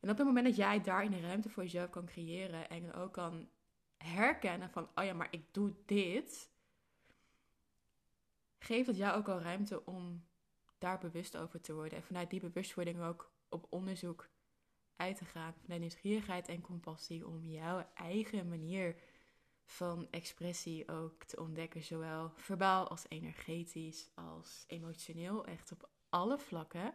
En 0.00 0.10
op 0.10 0.16
het 0.18 0.26
moment 0.26 0.46
dat 0.46 0.56
jij 0.56 0.80
daar 0.80 1.04
in 1.04 1.10
de 1.10 1.20
ruimte 1.20 1.50
voor 1.50 1.62
jezelf 1.62 1.90
kan 1.90 2.06
creëren 2.06 2.68
en 2.68 2.92
ook 2.92 3.12
kan 3.12 3.48
herkennen 3.96 4.70
van, 4.70 4.88
oh 4.94 5.04
ja, 5.04 5.14
maar 5.14 5.28
ik 5.30 5.54
doe 5.54 5.74
dit, 5.86 6.50
geeft 8.58 8.86
het 8.86 8.96
jou 8.96 9.16
ook 9.16 9.28
al 9.28 9.40
ruimte 9.40 9.84
om 9.84 10.24
daar 10.78 10.98
bewust 10.98 11.36
over 11.36 11.60
te 11.60 11.74
worden. 11.74 11.98
En 11.98 12.04
vanuit 12.04 12.30
die 12.30 12.40
bewustwording 12.40 13.02
ook 13.02 13.32
op 13.48 13.66
onderzoek 13.70 14.28
uit 14.96 15.16
te 15.16 15.24
gaan. 15.24 15.54
Vanuit 15.62 15.80
nieuwsgierigheid 15.80 16.48
en 16.48 16.60
compassie 16.60 17.26
om 17.26 17.48
jouw 17.48 17.86
eigen 17.94 18.48
manier 18.48 18.96
van 19.68 20.06
expressie 20.10 20.88
ook 20.88 21.24
te 21.24 21.40
ontdekken. 21.40 21.82
Zowel 21.82 22.32
verbaal 22.34 22.88
als 22.88 23.04
energetisch 23.08 24.10
als 24.14 24.64
emotioneel. 24.66 25.44
Echt 25.44 25.72
op 25.72 25.88
alle 26.08 26.38
vlakken. 26.38 26.94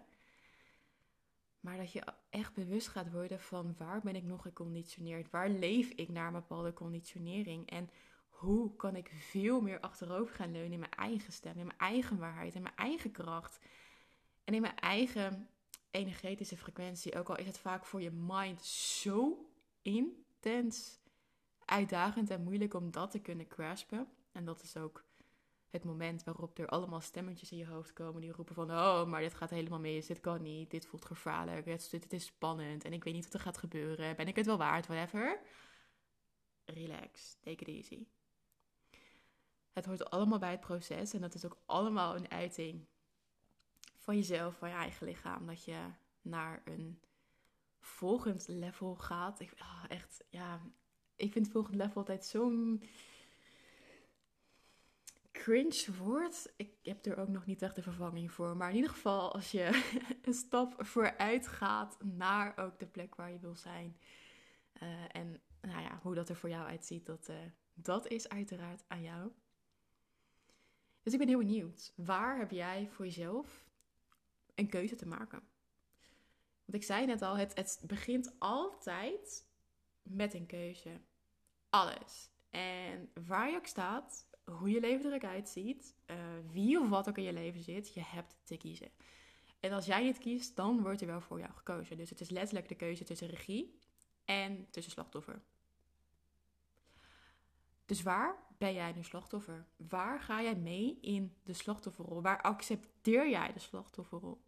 Maar 1.60 1.78
dat 1.78 1.92
je 1.92 2.04
echt 2.30 2.54
bewust 2.54 2.88
gaat 2.88 3.12
worden 3.12 3.40
van 3.40 3.76
waar 3.78 4.02
ben 4.02 4.16
ik 4.16 4.24
nog 4.24 4.42
geconditioneerd? 4.42 5.30
Waar 5.30 5.50
leef 5.50 5.90
ik 5.90 6.10
naar 6.10 6.28
een 6.28 6.34
bepaalde 6.34 6.74
conditionering? 6.74 7.70
En 7.70 7.90
hoe 8.28 8.76
kan 8.76 8.96
ik 8.96 9.12
veel 9.14 9.62
meer 9.62 9.80
achterover 9.80 10.36
gaan 10.36 10.52
leunen 10.52 10.72
in 10.72 10.80
mijn 10.80 10.92
eigen 10.92 11.34
stem, 11.34 11.58
in 11.58 11.66
mijn 11.66 11.80
eigen 11.80 12.18
waarheid, 12.18 12.56
in 12.56 12.62
mijn 12.62 12.76
eigen 12.76 13.12
kracht 13.12 13.60
en 14.44 14.54
in 14.54 14.62
mijn 14.62 14.80
eigen 14.80 15.50
energetische 15.92 16.58
frequentie. 16.58 17.18
Ook 17.18 17.30
al 17.30 17.38
is 17.38 17.48
het 17.48 17.58
vaak 17.58 17.86
voor 17.86 18.02
je 18.02 18.12
mind 18.12 18.66
zo 18.66 19.50
intens 19.82 21.02
uitdagend 21.66 22.30
en 22.30 22.44
moeilijk 22.44 22.74
om 22.74 22.92
dat 22.92 23.12
te 23.12 23.20
kunnen 23.20 23.46
graspen. 23.50 24.08
En 24.32 24.46
dat 24.46 24.64
is 24.64 24.78
ook 24.78 25.04
het 25.70 25.84
moment 25.84 26.24
waarop 26.24 26.60
er 26.60 26.68
allemaal 26.68 27.02
stemmetjes 27.02 27.52
in 27.52 27.58
je 27.58 27.66
hoofd 27.66 27.94
komen 27.94 28.22
die 28.22 28.32
roepen 28.32 28.56
van... 28.56 28.72
Oh, 28.72 29.06
maar 29.06 29.22
dit 29.22 29.34
gaat 29.34 29.50
helemaal 29.50 29.80
mis, 29.80 30.06
dit 30.06 30.20
kan 30.20 30.42
niet, 30.42 30.72
dit 30.72 30.86
voelt 30.86 31.06
gevaarlijk, 31.06 31.66
het, 31.66 31.88
dit 31.92 32.14
is 32.14 32.26
spannend 32.26 32.84
en 32.84 32.94
ik 32.94 33.04
weet 33.04 33.14
niet 33.14 33.24
wat 33.24 33.34
er 33.34 33.40
gaat 33.40 33.58
gebeuren. 33.58 34.16
Ben 34.16 34.28
ik 34.28 34.36
het 34.36 34.46
wel 34.46 34.58
waard, 34.58 34.88
whatever. 34.88 35.40
Relax, 36.66 37.38
take 37.42 37.66
it 37.66 37.68
easy. 37.68 38.08
Het 39.72 39.86
hoort 39.86 40.10
allemaal 40.10 40.40
bij 40.40 40.52
het 40.52 40.60
proces 40.60 41.14
en 41.14 41.22
dat 41.22 41.34
is 41.34 41.46
ook 41.46 41.58
allemaal 41.66 42.16
een 42.16 42.32
uiting 42.32 42.86
van 43.98 44.16
jezelf, 44.16 44.58
van 44.58 44.70
je 44.70 44.76
eigen 44.76 45.08
lichaam. 45.08 45.46
Dat 45.46 45.64
je 45.64 45.80
naar 46.22 46.62
een 46.66 47.02
volgend 47.80 48.48
level 48.48 48.96
gaat. 48.96 49.40
Ik, 49.40 49.54
oh, 49.60 49.84
echt, 49.88 50.24
ja, 50.30 50.62
ik 51.16 51.32
vind 51.32 51.46
het 51.46 51.54
volgende 51.54 51.78
level 51.78 51.96
altijd 51.96 52.26
zo'n 52.26 52.84
cringe 55.32 55.86
woord. 55.98 56.54
Ik 56.56 56.72
heb 56.84 57.06
er 57.06 57.18
ook 57.18 57.28
nog 57.28 57.46
niet 57.46 57.62
echt 57.62 57.76
de 57.76 57.82
vervanging 57.82 58.32
voor. 58.32 58.58
Maar 58.58 58.70
in 58.70 58.76
ieder 58.76 58.92
geval, 58.92 59.34
als 59.34 59.52
je 59.52 59.94
een 60.26 60.34
stap 60.34 60.76
vooruit 60.78 61.48
gaat 61.48 61.98
naar 62.04 62.58
ook 62.58 62.80
de 62.80 62.86
plek 62.86 63.16
waar 63.16 63.32
je 63.32 63.40
wil 63.40 63.56
zijn. 63.56 63.98
Uh, 64.84 65.16
en 65.16 65.42
nou 65.62 65.82
ja, 65.82 66.00
hoe 66.02 66.16
dat 66.16 66.30
er 66.30 66.36
voor 66.36 66.50
jou 66.50 66.68
uitziet, 66.68 67.06
dat, 67.06 67.30
uh, 67.30 67.36
dat 67.74 68.08
is 68.08 68.30
uiteraard 68.30 68.84
aan 68.88 69.02
jou. 69.02 69.32
Dus 71.04 71.14
ik 71.14 71.20
ben 71.20 71.28
heel 71.28 71.38
benieuwd. 71.38 71.94
Waar 71.96 72.38
heb 72.38 72.52
jij 72.52 72.90
voor 72.92 73.06
jezelf 73.06 73.66
een 74.56 74.70
keuze 74.70 74.96
te 74.96 75.08
maken? 75.08 75.42
Want 76.66 76.78
ik 76.78 76.84
zei 76.84 77.06
net 77.06 77.22
al, 77.22 77.38
het, 77.38 77.56
het 77.56 77.82
begint 77.88 78.36
altijd 78.40 79.46
met 80.04 80.34
een 80.34 80.46
keuze. 80.46 81.02
Alles. 81.70 82.30
En 82.50 83.10
waar 83.28 83.50
je 83.50 83.58
ook 83.58 83.68
staat, 83.68 84.28
hoe 84.44 84.70
je 84.70 84.80
leven 84.80 85.10
er 85.10 85.16
ook 85.16 85.24
uitziet, 85.24 85.96
uh, 86.08 86.18
wie 86.52 86.80
of 86.80 86.90
wat 86.90 87.10
ook 87.10 87.18
in 87.18 87.24
je 87.24 87.34
leven 87.34 87.64
zit, 87.64 87.94
je 87.94 88.04
hebt 88.06 88.36
te 88.44 88.58
kiezen. 88.58 88.92
En 89.60 89.72
als 89.72 89.86
jij 89.86 90.04
niet 90.04 90.18
kiest, 90.18 90.56
dan 90.56 90.82
wordt 90.82 91.02
er 91.02 91.08
wel 91.08 91.22
voor 91.22 91.40
jou 91.40 91.52
gekozen. 91.54 91.98
Dus 91.98 92.10
het 92.10 92.22
is 92.22 92.30
letterlijk 92.30 92.68
de 92.68 92.76
keuze 92.76 93.04
tussen 93.04 93.28
regie 93.28 93.80
en 94.26 94.68
tussen 94.70 94.92
slachtoffer. 94.92 95.42
Dus 97.86 98.02
waar 98.02 98.36
ben 98.58 98.74
jij 98.74 98.92
nu 98.92 99.04
slachtoffer? 99.04 99.66
Waar 99.76 100.20
ga 100.20 100.42
jij 100.42 100.56
mee 100.56 100.98
in 101.02 101.36
de 101.44 101.54
slachtofferrol? 101.54 102.22
Waar 102.22 102.42
accepteer 102.42 103.30
jij 103.30 103.54
de 103.54 103.60
slachtofferrol? 103.60 104.42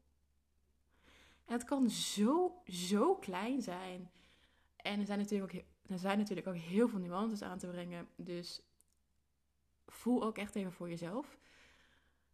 En 1.45 1.53
het 1.53 1.63
kan 1.63 1.89
zo, 1.89 2.61
zo 2.65 3.15
klein 3.15 3.61
zijn. 3.61 4.11
En 4.85 4.99
er 4.99 5.05
zijn 5.05 5.19
natuurlijk 5.19 5.53
ook, 5.53 5.61
er 5.91 5.99
zijn 5.99 6.17
natuurlijk 6.17 6.47
ook 6.47 6.55
heel 6.55 6.87
veel 6.87 6.99
nuances 6.99 7.41
aan 7.41 7.57
te 7.57 7.67
brengen. 7.67 8.07
Dus 8.15 8.61
voel 9.85 10.23
ook 10.23 10.37
echt 10.37 10.55
even 10.55 10.71
voor 10.71 10.89
jezelf. 10.89 11.37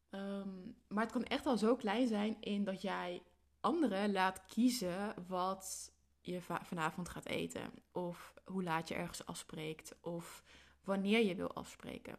Ehm, 0.09 0.49
maar 0.87 1.03
het 1.03 1.11
kan 1.11 1.23
echt 1.23 1.45
al 1.45 1.57
zo 1.57 1.75
klein 1.75 2.07
zijn 2.07 2.41
in 2.41 2.63
dat 2.63 2.81
jij 2.81 3.23
anderen 3.59 4.11
laat 4.11 4.45
kiezen 4.45 5.27
wat 5.27 5.93
je 6.19 6.41
vanavond 6.41 7.09
gaat 7.09 7.25
eten. 7.25 7.71
Of 7.91 8.33
hoe 8.45 8.63
laat 8.63 8.87
je 8.87 8.95
ergens 8.95 9.25
afspreekt. 9.25 9.95
Of 10.01 10.43
wanneer 10.83 11.25
je 11.25 11.35
wil 11.35 11.53
afspreken. 11.53 12.17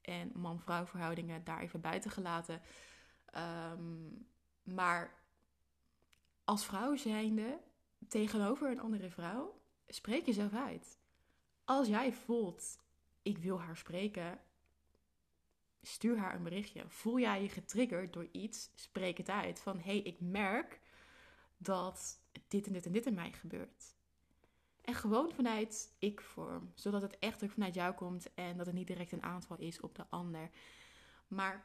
En 0.00 0.30
man-vrouw 0.34 0.86
verhoudingen 0.86 1.44
daar 1.44 1.60
even 1.60 1.80
buiten 1.80 2.10
gelaten. 2.10 2.60
Ehm, 3.24 4.08
maar 4.62 5.22
als 6.44 6.64
vrouw 6.64 6.96
zijnde, 6.96 7.60
tegenover 8.08 8.70
een 8.70 8.80
andere 8.80 9.10
vrouw, 9.10 9.60
spreek 9.86 10.26
jezelf 10.26 10.54
uit. 10.54 10.98
Als 11.64 11.88
jij 11.88 12.12
voelt, 12.12 12.78
ik 13.22 13.38
wil 13.38 13.60
haar 13.60 13.76
spreken, 13.76 14.40
stuur 15.82 16.18
haar 16.18 16.34
een 16.34 16.42
berichtje. 16.42 16.84
Voel 16.86 17.18
jij 17.18 17.42
je 17.42 17.48
getriggerd 17.48 18.12
door 18.12 18.28
iets, 18.32 18.70
spreek 18.74 19.18
het 19.18 19.28
uit. 19.28 19.60
Van, 19.60 19.76
hé, 19.76 19.82
hey, 19.82 19.98
ik 19.98 20.20
merk 20.20 20.80
dat 21.56 22.20
dit 22.48 22.66
en 22.66 22.72
dit 22.72 22.86
en 22.86 22.92
dit 22.92 23.06
in 23.06 23.14
mij 23.14 23.32
gebeurt. 23.32 23.94
En 24.80 24.94
gewoon 24.94 25.32
vanuit 25.32 25.94
ik-vorm, 25.98 26.72
zodat 26.74 27.02
het 27.02 27.18
echt 27.18 27.44
ook 27.44 27.50
vanuit 27.50 27.74
jou 27.74 27.94
komt 27.94 28.34
en 28.34 28.56
dat 28.56 28.66
het 28.66 28.74
niet 28.74 28.86
direct 28.86 29.12
een 29.12 29.22
aanval 29.22 29.58
is 29.58 29.80
op 29.80 29.94
de 29.94 30.04
ander. 30.08 30.50
Maar 31.28 31.64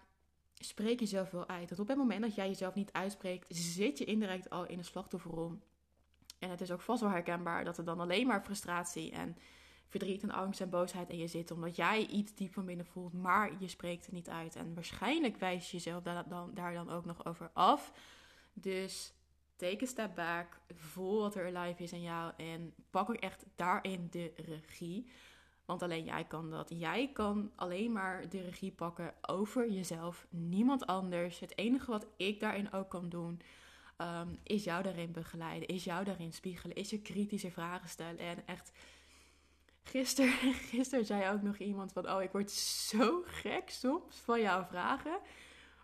spreek 0.53 0.99
jezelf 0.99 1.31
wel 1.31 1.47
uit. 1.47 1.69
Dat 1.69 1.79
op 1.79 1.87
het 1.87 1.97
moment 1.97 2.21
dat 2.21 2.35
jij 2.35 2.47
jezelf 2.47 2.73
niet 2.73 2.93
uitspreekt, 2.93 3.45
zit 3.55 3.97
je 3.97 4.05
indirect 4.05 4.49
al 4.49 4.65
in 4.65 4.77
een 4.77 4.85
slachtofferrol. 4.85 5.59
En 6.39 6.49
het 6.49 6.61
is 6.61 6.71
ook 6.71 6.81
vast 6.81 7.01
wel 7.01 7.09
herkenbaar 7.09 7.63
dat 7.63 7.77
er 7.77 7.85
dan 7.85 7.99
alleen 7.99 8.27
maar 8.27 8.41
frustratie 8.41 9.11
en 9.11 9.37
verdriet 9.87 10.23
en 10.23 10.31
angst 10.31 10.61
en 10.61 10.69
boosheid 10.69 11.09
in 11.09 11.17
je 11.17 11.27
zit. 11.27 11.51
Omdat 11.51 11.75
jij 11.75 12.05
iets 12.05 12.35
diep 12.35 12.53
van 12.53 12.65
binnen 12.65 12.85
voelt, 12.85 13.13
maar 13.13 13.51
je 13.59 13.67
spreekt 13.67 14.05
het 14.05 14.13
niet 14.13 14.29
uit. 14.29 14.55
En 14.55 14.73
waarschijnlijk 14.73 15.37
wijs 15.37 15.71
je 15.71 15.77
jezelf 15.77 16.03
daar 16.03 16.27
dan, 16.27 16.53
daar 16.53 16.73
dan 16.73 16.89
ook 16.89 17.05
nog 17.05 17.25
over 17.25 17.49
af. 17.53 17.91
Dus 18.53 19.13
take 19.55 19.83
a 19.83 19.87
step 19.87 20.15
back. 20.15 20.59
Voel 20.73 21.19
wat 21.19 21.35
er 21.35 21.57
live 21.57 21.83
is 21.83 21.91
in 21.91 22.01
jou. 22.01 22.33
En 22.37 22.73
pak 22.89 23.09
ook 23.09 23.15
echt 23.15 23.45
daarin 23.55 24.07
de 24.09 24.33
regie. 24.35 25.09
Want 25.65 25.83
alleen 25.83 26.03
jij 26.03 26.23
kan 26.23 26.49
dat. 26.49 26.69
Jij 26.77 27.09
kan 27.13 27.51
alleen 27.55 27.91
maar 27.91 28.29
de 28.29 28.41
regie 28.41 28.71
pakken 28.71 29.13
over 29.21 29.71
jezelf. 29.71 30.27
Niemand 30.29 30.85
anders. 30.85 31.39
Het 31.39 31.57
enige 31.57 31.91
wat 31.91 32.07
ik 32.17 32.39
daarin 32.39 32.71
ook 32.71 32.89
kan 32.89 33.09
doen. 33.09 33.41
Ehm, 33.99 34.35
is 34.43 34.63
jou 34.63 34.83
daarin 34.83 35.11
begeleiden. 35.11 35.67
Is 35.67 35.83
jou 35.83 36.03
daarin 36.03 36.33
spiegelen. 36.33 36.75
Is 36.75 36.89
je 36.89 37.01
kritische 37.01 37.51
vragen 37.51 37.89
stellen. 37.89 38.17
En 38.17 38.47
echt. 38.47 38.71
Gisteren, 39.83 40.53
gisteren 40.73 41.05
zei 41.05 41.33
ook 41.33 41.41
nog 41.41 41.57
iemand 41.57 41.91
van: 41.91 42.09
Oh, 42.09 42.21
ik 42.21 42.31
word 42.31 42.51
zo 42.51 43.23
gek 43.25 43.69
soms 43.69 44.15
van 44.15 44.41
jouw 44.41 44.63
vragen. 44.63 45.19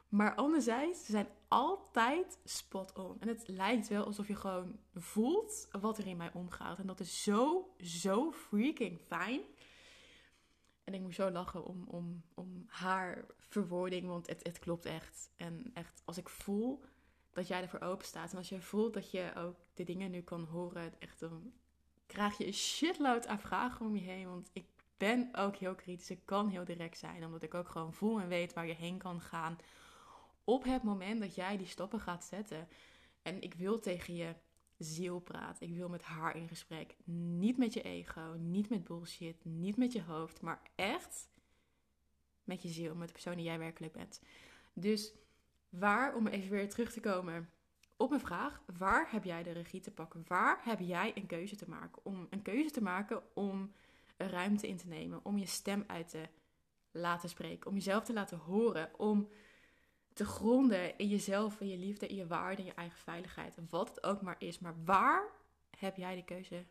Maar 0.10 0.36
anderzijds, 0.36 1.06
ze 1.06 1.12
zijn 1.12 1.28
altijd 1.48 2.38
spot 2.44 2.94
on. 2.94 3.18
En 3.20 3.28
het 3.28 3.48
lijkt 3.48 3.88
wel 3.88 4.06
alsof 4.06 4.28
je 4.28 4.36
gewoon 4.36 4.80
voelt 4.94 5.68
wat 5.80 5.98
er 5.98 6.08
in 6.08 6.18
mij 6.18 6.32
omgaat. 6.34 6.80
En 6.80 6.88
dat 6.88 7.00
is 7.00 7.24
zo, 7.24 7.70
zo 7.78 8.32
freaking 8.32 9.00
fijn. 9.00 9.42
En 10.84 10.94
ik 10.94 11.02
moest 11.02 11.16
zo 11.16 11.30
lachen 11.30 11.66
om, 11.66 11.84
om, 11.88 12.24
om 12.34 12.66
haar 12.68 13.26
verwoording, 13.38 14.08
want 14.08 14.28
het, 14.28 14.44
het 14.44 14.60
klopt 14.60 14.86
echt. 14.86 15.30
En 15.36 15.72
echt, 15.74 16.02
als 16.06 16.18
ik 16.18 16.30
voel 16.30 16.84
dat 17.36 17.48
jij 17.48 17.62
ervoor 17.62 17.82
open 17.82 18.06
staat 18.06 18.32
en 18.32 18.38
als 18.38 18.50
je 18.50 18.62
voelt 18.62 18.94
dat 18.94 19.12
je 19.12 19.32
ook 19.38 19.56
de 19.74 19.84
dingen 19.84 20.12
nu 20.12 20.22
kan 20.22 20.44
horen, 20.44 20.94
echt 21.00 21.20
dan 21.20 21.54
krijg 22.06 22.38
je 22.38 22.48
een 22.48 22.54
shitload 22.54 23.28
aan 23.28 23.40
vragen 23.40 23.86
om 23.86 23.96
je 23.96 24.02
heen. 24.02 24.30
Want 24.30 24.50
ik 24.54 24.66
ben 24.98 25.30
ook 25.32 25.56
heel 25.56 25.76
kritisch, 25.76 26.10
ik 26.10 26.26
kan 26.26 26.50
heel 26.50 26.66
direct 26.66 26.98
zijn, 26.98 27.26
omdat 27.26 27.44
ik 27.44 27.54
ook 27.54 27.70
gewoon 27.70 27.94
voel 27.94 28.20
en 28.20 28.28
weet 28.28 28.54
waar 28.54 28.68
je 28.68 28.74
heen 28.74 28.98
kan 28.98 29.22
gaan 29.22 29.58
op 30.44 30.64
het 30.64 30.84
moment 30.84 31.20
dat 31.20 31.36
jij 31.36 31.58
die 31.58 31.68
stappen 31.68 32.00
gaat 32.00 32.24
zetten. 32.24 32.68
En 33.22 33.42
ik 33.42 33.54
wil 33.54 33.80
tegen 33.80 34.16
je 34.16 34.36
ziel 34.78 35.20
praten. 35.20 35.68
Ik 35.68 35.76
wil 35.76 35.90
met 35.90 36.02
haar 36.02 36.36
in 36.36 36.48
gesprek. 36.48 36.96
Niet 37.04 37.58
met 37.58 37.74
je 37.74 37.82
ego, 37.82 38.36
niet 38.40 38.70
met 38.70 38.84
bullshit, 38.84 39.46
niet 39.46 39.78
met 39.78 39.92
je 39.92 40.04
hoofd, 40.04 40.42
maar 40.42 40.62
echt 40.76 41.30
met 42.44 42.62
je 42.62 42.70
ziel, 42.70 42.96
met 42.96 43.08
de 43.08 43.14
persoon 43.14 43.36
die 43.36 43.46
jij 43.46 43.60
werkelijk 43.60 43.94
bent. 43.94 44.22
Dus 44.74 45.14
waar, 45.80 46.16
om 46.16 46.28
even 46.28 46.50
weer 46.50 46.70
terug 46.70 46.92
te 46.92 47.00
komen 47.00 47.50
op 47.98 48.10
mijn 48.10 48.22
vraag, 48.22 48.62
waar 48.78 49.12
heb 49.12 49.24
jij 49.24 49.44
de 49.44 49.52
regie 49.52 49.82
te 49.82 49.92
pakken? 49.92 50.24
Waar 50.28 50.60
heb 50.64 50.80
jij 50.80 51.12
een 51.16 51.26
keuze 51.26 51.56
te 51.56 51.70
maken? 51.70 52.06
Om 52.06 52.28
een 52.30 52.42
keuze 52.42 52.72
te 52.72 52.82
maken 52.82 53.22
om 53.34 53.72
een 54.18 54.30
ruimte 54.30 54.68
in 54.68 54.78
te 54.78 54.88
nemen, 54.88 55.26
om 55.26 55.38
je 55.38 55.46
stem 55.46 55.84
uit 55.88 56.10
te 56.10 56.28
laten 56.92 57.30
spreken, 57.30 57.70
om 57.70 57.76
jezelf 57.76 58.04
te 58.04 58.14
laten 58.14 58.38
horen, 58.38 59.00
om 59.00 59.30
te 60.14 60.26
gronden 60.26 60.98
in 60.98 61.08
jezelf, 61.08 61.60
in 61.60 61.70
je 61.70 61.78
liefde, 61.78 62.08
in 62.08 62.16
je 62.16 62.28
waarde, 62.28 62.62
in 62.62 62.68
je 62.68 62.74
eigen 62.74 63.00
veiligheid. 63.00 63.58
Wat 63.70 63.90
het 63.90 64.04
ook 64.04 64.22
maar 64.22 64.36
is. 64.38 64.60
Maar 64.60 64.76
waar 64.86 65.32
heb 65.78 65.96
jij 65.96 66.16
de 66.16 66.24
keuze 66.24 66.66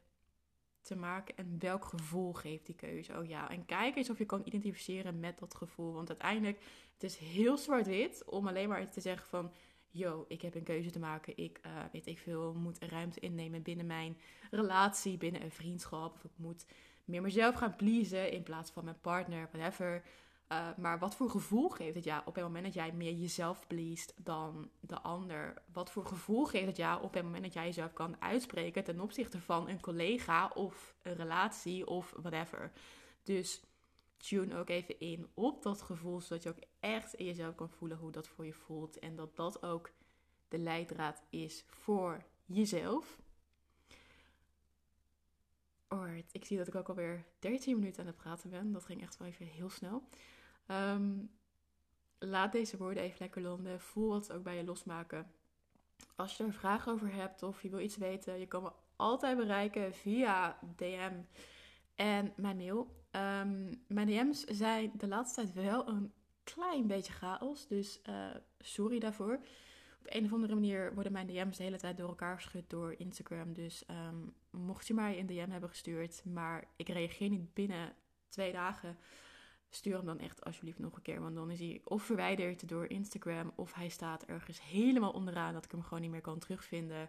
te 0.84 0.96
maken 0.96 1.36
en 1.36 1.56
welk 1.58 1.84
gevoel 1.84 2.32
geeft 2.32 2.66
die 2.66 2.74
keuze? 2.74 3.18
Oh 3.18 3.26
ja, 3.26 3.50
en 3.50 3.64
kijk 3.64 3.96
eens 3.96 4.10
of 4.10 4.18
je 4.18 4.24
kan 4.24 4.42
identificeren 4.44 5.20
met 5.20 5.38
dat 5.38 5.54
gevoel. 5.54 5.92
Want 5.92 6.08
uiteindelijk, 6.08 6.58
het 6.92 7.02
is 7.02 7.16
heel 7.16 7.56
zwart-wit 7.56 8.24
om 8.24 8.48
alleen 8.48 8.68
maar 8.68 8.90
te 8.90 9.00
zeggen 9.00 9.28
van... 9.28 9.52
Yo, 9.96 10.24
ik 10.28 10.42
heb 10.42 10.54
een 10.54 10.62
keuze 10.62 10.90
te 10.90 10.98
maken. 10.98 11.36
Ik, 11.36 11.60
uh, 11.66 11.72
weet 11.92 12.06
ik 12.06 12.18
veel, 12.18 12.54
moet 12.54 12.78
ruimte 12.78 13.20
innemen 13.20 13.62
binnen 13.62 13.86
mijn 13.86 14.18
relatie, 14.50 15.16
binnen 15.16 15.42
een 15.42 15.50
vriendschap. 15.50 16.14
Of 16.14 16.24
ik 16.24 16.30
moet 16.36 16.66
meer 17.04 17.22
mezelf 17.22 17.54
gaan 17.54 17.76
pleasen 17.76 18.30
in 18.30 18.42
plaats 18.42 18.70
van 18.70 18.84
mijn 18.84 19.00
partner, 19.00 19.48
whatever. 19.52 20.02
Uh, 20.52 20.68
maar 20.76 20.98
wat 20.98 21.16
voor 21.16 21.30
gevoel 21.30 21.68
geeft 21.68 21.94
het 21.94 22.04
jou 22.04 22.22
op 22.24 22.34
het 22.34 22.44
moment 22.44 22.64
dat 22.64 22.74
jij 22.74 22.92
meer 22.92 23.12
jezelf 23.12 23.66
pleest 23.66 24.14
dan 24.16 24.70
de 24.80 25.00
ander? 25.00 25.62
Wat 25.72 25.90
voor 25.90 26.06
gevoel 26.06 26.44
geeft 26.44 26.66
het 26.66 26.76
jou 26.76 27.02
op 27.02 27.14
het 27.14 27.24
moment 27.24 27.42
dat 27.42 27.52
jij 27.52 27.64
jezelf 27.64 27.92
kan 27.92 28.16
uitspreken 28.22 28.84
ten 28.84 29.00
opzichte 29.00 29.40
van 29.40 29.68
een 29.68 29.80
collega 29.80 30.50
of 30.54 30.94
een 31.02 31.14
relatie 31.14 31.86
of 31.86 32.14
whatever? 32.16 32.72
Dus 33.22 33.62
tune 34.16 34.56
ook 34.56 34.68
even 34.68 35.00
in 35.00 35.28
op 35.34 35.62
dat 35.62 35.82
gevoel, 35.82 36.20
zodat 36.20 36.42
je 36.42 36.48
ook 36.48 36.62
echt 36.80 37.14
in 37.14 37.24
jezelf 37.24 37.54
kan 37.54 37.70
voelen 37.70 37.98
hoe 37.98 38.12
dat 38.12 38.28
voor 38.28 38.46
je 38.46 38.52
voelt. 38.52 38.98
En 38.98 39.16
dat 39.16 39.36
dat 39.36 39.62
ook 39.62 39.90
de 40.48 40.58
leidraad 40.58 41.22
is 41.30 41.64
voor 41.66 42.24
jezelf. 42.44 43.22
Alright, 45.94 46.34
ik 46.34 46.44
zie 46.44 46.56
dat 46.56 46.66
ik 46.66 46.74
ook 46.74 46.88
alweer 46.88 47.24
13 47.38 47.78
minuten 47.78 48.00
aan 48.00 48.06
het 48.06 48.16
praten 48.16 48.50
ben. 48.50 48.72
Dat 48.72 48.84
ging 48.84 49.02
echt 49.02 49.16
wel 49.16 49.28
even 49.28 49.46
heel 49.46 49.70
snel. 49.70 50.08
Ehm, 50.66 51.12
laat 52.18 52.52
deze 52.52 52.76
woorden 52.76 53.02
even 53.02 53.16
lekker 53.18 53.42
landen. 53.42 53.80
Voel 53.80 54.08
wat 54.08 54.32
ook 54.32 54.42
bij 54.42 54.56
je 54.56 54.64
losmaken. 54.64 55.32
Als 56.16 56.36
je 56.36 56.44
er 56.44 56.52
vragen 56.52 56.92
over 56.92 57.12
hebt 57.12 57.42
of 57.42 57.62
je 57.62 57.68
wil 57.68 57.80
iets 57.80 57.96
weten, 57.96 58.38
je 58.38 58.46
kan 58.46 58.62
me 58.62 58.72
altijd 58.96 59.36
bereiken 59.36 59.94
via 59.94 60.58
DM 60.76 61.20
en 61.94 62.32
mijn 62.36 62.56
mail. 62.56 63.02
Um, 63.10 63.84
mijn 63.86 64.06
DM's 64.06 64.44
zijn 64.44 64.92
de 64.96 65.08
laatste 65.08 65.42
tijd 65.42 65.52
wel 65.52 65.88
een 65.88 66.12
klein 66.44 66.86
beetje 66.86 67.12
chaos, 67.12 67.66
dus 67.66 68.00
uh, 68.08 68.34
sorry 68.58 68.98
daarvoor. 68.98 69.34
Op 70.00 70.06
een 70.06 70.24
of 70.24 70.32
andere 70.32 70.54
manier 70.54 70.94
worden 70.94 71.12
mijn 71.12 71.26
DM's 71.26 71.56
de 71.56 71.62
hele 71.62 71.78
tijd 71.78 71.96
door 71.96 72.08
elkaar 72.08 72.34
geschud 72.34 72.70
door 72.70 72.94
Instagram. 72.98 73.52
Dus 73.52 73.84
um, 73.90 74.34
mocht 74.54 74.86
je 74.86 74.94
mij 74.94 75.18
een 75.18 75.26
DM 75.26 75.50
hebben 75.50 75.68
gestuurd, 75.68 76.24
maar 76.24 76.64
ik 76.76 76.88
reageer 76.88 77.28
niet 77.28 77.54
binnen 77.54 77.94
twee 78.28 78.52
dagen, 78.52 78.98
stuur 79.70 79.96
hem 79.96 80.06
dan 80.06 80.18
echt 80.18 80.44
alsjeblieft 80.44 80.78
nog 80.78 80.96
een 80.96 81.02
keer. 81.02 81.20
Want 81.20 81.34
dan 81.34 81.50
is 81.50 81.58
hij 81.58 81.80
of 81.84 82.02
verwijderd 82.02 82.68
door 82.68 82.86
Instagram 82.86 83.52
of 83.54 83.74
hij 83.74 83.88
staat 83.88 84.24
ergens 84.24 84.62
helemaal 84.62 85.12
onderaan 85.12 85.52
dat 85.52 85.64
ik 85.64 85.70
hem 85.70 85.82
gewoon 85.82 86.00
niet 86.00 86.10
meer 86.10 86.20
kan 86.20 86.38
terugvinden. 86.38 87.08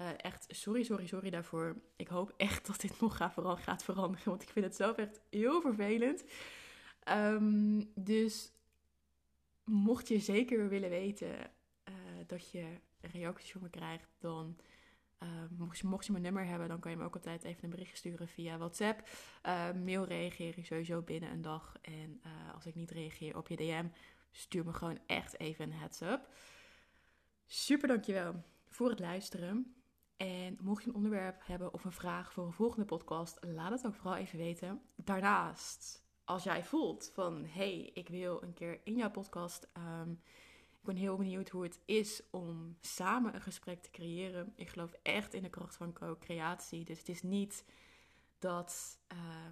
Uh, 0.00 0.08
echt 0.16 0.44
sorry, 0.48 0.82
sorry, 0.82 1.06
sorry 1.06 1.30
daarvoor. 1.30 1.76
Ik 1.96 2.08
hoop 2.08 2.34
echt 2.36 2.66
dat 2.66 2.80
dit 2.80 3.00
nog 3.00 3.16
gaat, 3.16 3.34
gaat 3.60 3.84
veranderen, 3.84 4.28
want 4.28 4.42
ik 4.42 4.50
vind 4.50 4.64
het 4.64 4.76
zelf 4.76 4.96
echt 4.96 5.20
heel 5.30 5.60
vervelend. 5.60 6.24
Um, 7.08 7.92
dus 7.94 8.52
mocht 9.64 10.08
je 10.08 10.18
zeker 10.18 10.68
willen 10.68 10.90
weten 10.90 11.34
uh, 11.38 11.94
dat 12.26 12.50
je 12.50 12.66
reacties 13.00 13.52
van 13.52 13.62
me 13.62 13.70
krijgt, 13.70 14.16
dan 14.18 14.56
uh, 15.22 15.28
mocht, 15.82 16.06
je, 16.06 16.12
mijn 16.12 16.22
nummer 16.22 16.46
hebben, 16.46 16.68
dan 16.68 16.80
kan 16.80 16.90
je 16.90 16.96
me 16.96 17.04
ook 17.04 17.14
altijd 17.14 17.44
even 17.44 17.64
een 17.64 17.70
berichtje 17.70 17.96
sturen 17.96 18.28
via 18.28 18.58
WhatsApp. 18.58 19.08
Uh, 19.46 19.72
mail 19.84 20.04
reageer 20.04 20.58
ik 20.58 20.66
sowieso 20.66 21.02
binnen 21.02 21.30
een 21.30 21.42
dag. 21.42 21.76
En 21.82 22.20
uh, 22.26 22.54
als 22.54 22.66
ik 22.66 22.74
niet 22.74 22.90
reageer 22.90 23.36
op 23.36 23.48
je 23.48 23.56
DM, 23.56 23.86
stuur 24.30 24.64
me 24.64 24.72
gewoon 24.72 24.98
echt 25.06 25.40
even 25.40 25.64
een 25.64 25.78
heads 25.78 26.00
up. 26.00 26.28
Super 27.46 27.88
dankjewel 27.88 28.42
voor 28.68 28.90
het 28.90 28.98
luisteren. 28.98 29.74
En 30.16 30.58
mocht 30.60 30.82
je 30.82 30.88
een 30.88 30.94
onderwerp 30.94 31.42
hebben 31.44 31.72
of 31.72 31.84
een 31.84 31.92
vraag 31.92 32.32
voor 32.32 32.46
een 32.46 32.52
volgende 32.52 32.84
podcast, 32.84 33.38
laat 33.40 33.70
het 33.70 33.86
ook 33.86 33.94
vooral 33.94 34.16
even 34.16 34.38
weten. 34.38 34.80
Daarnaast, 34.96 36.04
als 36.24 36.44
jij 36.44 36.64
voelt 36.64 37.10
van 37.14 37.44
hey, 37.44 37.90
ik 37.94 38.08
wil 38.08 38.42
een 38.42 38.52
keer 38.52 38.80
in 38.84 38.96
jouw 38.96 39.10
podcast. 39.10 39.68
Um, 39.76 40.20
ben 40.80 40.96
heel 40.96 41.16
benieuwd 41.16 41.48
hoe 41.48 41.62
het 41.62 41.80
is 41.84 42.22
om 42.30 42.76
samen 42.80 43.34
een 43.34 43.40
gesprek 43.40 43.82
te 43.82 43.90
creëren. 43.90 44.52
Ik 44.56 44.68
geloof 44.68 44.92
echt 45.02 45.34
in 45.34 45.42
de 45.42 45.50
kracht 45.50 45.76
van 45.76 45.92
co-creatie. 45.92 46.84
Dus 46.84 46.98
het 46.98 47.08
is 47.08 47.22
niet 47.22 47.64
dat, 48.38 48.98
uh, 49.12 49.46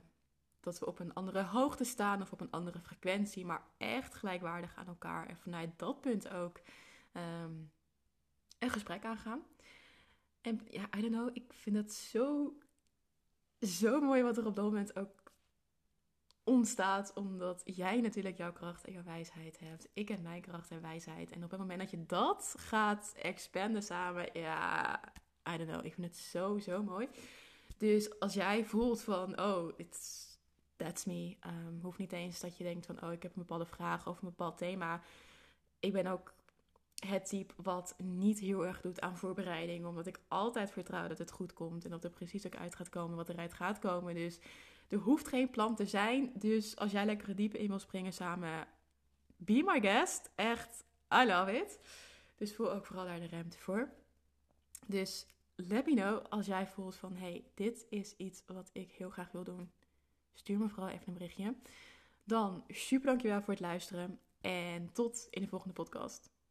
dat 0.60 0.78
we 0.78 0.86
op 0.86 0.98
een 0.98 1.14
andere 1.14 1.42
hoogte 1.42 1.84
staan 1.84 2.22
of 2.22 2.32
op 2.32 2.40
een 2.40 2.50
andere 2.50 2.80
frequentie, 2.80 3.44
maar 3.44 3.66
echt 3.76 4.14
gelijkwaardig 4.14 4.76
aan 4.76 4.86
elkaar. 4.86 5.26
En 5.26 5.36
vanuit 5.36 5.78
dat 5.78 6.00
punt 6.00 6.28
ook 6.28 6.60
um, 7.12 7.70
een 8.58 8.70
gesprek 8.70 9.04
aangaan. 9.04 9.42
En 10.40 10.60
ja, 10.70 10.88
I 10.96 11.00
don't 11.00 11.12
know, 11.12 11.30
ik 11.32 11.52
vind 11.52 11.76
het 11.76 11.92
zo, 11.92 12.56
zo 13.60 14.00
mooi 14.00 14.22
wat 14.22 14.36
er 14.36 14.46
op 14.46 14.56
dat 14.56 14.64
moment 14.64 14.96
ook 14.96 15.22
ontstaat 16.46 17.12
omdat 17.14 17.62
jij 17.64 18.00
natuurlijk 18.00 18.36
jouw 18.36 18.52
kracht 18.52 18.84
en 18.84 18.92
jouw 18.92 19.02
wijsheid 19.04 19.58
hebt. 19.58 19.88
Ik 19.92 20.08
heb 20.08 20.22
mijn 20.22 20.40
kracht 20.40 20.70
en 20.70 20.82
wijsheid. 20.82 21.30
En 21.30 21.44
op 21.44 21.50
het 21.50 21.60
moment 21.60 21.80
dat 21.80 21.90
je 21.90 22.06
dat 22.06 22.54
gaat 22.58 23.14
expanden 23.22 23.82
samen, 23.82 24.28
ja, 24.32 25.00
I 25.52 25.56
don't 25.56 25.70
know. 25.70 25.84
Ik 25.84 25.94
vind 25.94 26.06
het 26.06 26.16
zo, 26.16 26.58
zo 26.58 26.82
mooi. 26.82 27.08
Dus 27.76 28.20
als 28.20 28.34
jij 28.34 28.64
voelt 28.64 29.02
van, 29.02 29.40
oh, 29.40 29.72
it's, 29.76 30.26
that's 30.76 31.04
me. 31.04 31.36
Um, 31.46 31.78
hoeft 31.82 31.98
niet 31.98 32.12
eens 32.12 32.40
dat 32.40 32.56
je 32.56 32.64
denkt 32.64 32.86
van, 32.86 33.02
oh, 33.02 33.12
ik 33.12 33.22
heb 33.22 33.32
een 33.36 33.42
bepaalde 33.42 33.66
vraag 33.66 34.08
over 34.08 34.22
een 34.22 34.28
bepaald 34.28 34.58
thema. 34.58 35.02
Ik 35.80 35.92
ben 35.92 36.06
ook 36.06 36.34
het 37.06 37.26
type 37.28 37.54
wat 37.62 37.94
niet 37.98 38.38
heel 38.38 38.66
erg 38.66 38.80
doet 38.80 39.00
aan 39.00 39.16
voorbereiding. 39.16 39.86
Omdat 39.86 40.06
ik 40.06 40.20
altijd 40.28 40.70
vertrouw 40.70 41.08
dat 41.08 41.18
het 41.18 41.30
goed 41.30 41.52
komt. 41.52 41.84
En 41.84 41.90
dat 41.90 42.04
er 42.04 42.10
precies 42.10 42.46
ook 42.46 42.56
uit 42.56 42.74
gaat 42.74 42.88
komen 42.88 43.16
wat 43.16 43.28
eruit 43.28 43.54
gaat 43.54 43.78
komen. 43.78 44.14
Dus 44.14 44.38
er 44.88 44.98
hoeft 44.98 45.28
geen 45.28 45.50
plan 45.50 45.74
te 45.74 45.86
zijn. 45.86 46.30
Dus 46.34 46.76
als 46.76 46.92
jij 46.92 47.04
lekker 47.04 47.36
diep 47.36 47.54
in 47.54 47.68
wil 47.68 47.78
springen 47.78 48.12
samen, 48.12 48.66
be 49.36 49.62
my 49.66 49.80
guest. 49.80 50.30
Echt, 50.34 50.84
I 51.14 51.26
love 51.26 51.58
it. 51.58 51.80
Dus 52.36 52.54
voel 52.54 52.72
ook 52.72 52.86
vooral 52.86 53.04
daar 53.04 53.20
de 53.20 53.28
ruimte 53.28 53.58
voor. 53.58 53.92
Dus 54.86 55.26
let 55.54 55.86
me 55.86 55.94
know 55.94 56.24
als 56.28 56.46
jij 56.46 56.66
voelt 56.66 56.96
van, 56.96 57.16
hey, 57.16 57.44
dit 57.54 57.86
is 57.90 58.16
iets 58.16 58.42
wat 58.46 58.70
ik 58.72 58.92
heel 58.92 59.10
graag 59.10 59.32
wil 59.32 59.44
doen. 59.44 59.70
Stuur 60.32 60.58
me 60.58 60.68
vooral 60.68 60.88
even 60.88 61.08
een 61.08 61.14
berichtje. 61.14 61.54
Dan 62.24 62.64
super 62.68 63.06
dankjewel 63.06 63.42
voor 63.42 63.52
het 63.52 63.62
luisteren 63.62 64.20
en 64.40 64.92
tot 64.92 65.26
in 65.30 65.42
de 65.42 65.48
volgende 65.48 65.74
podcast. 65.74 66.30